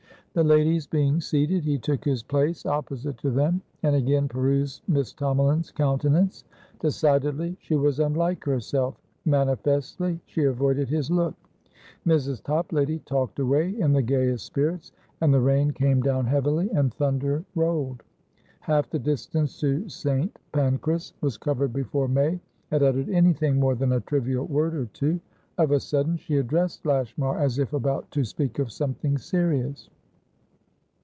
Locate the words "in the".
13.77-14.01